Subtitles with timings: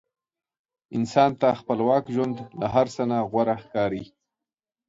[0.95, 4.03] انسان ته خپلواک ژوند له هر څه نه غوره ښکاري.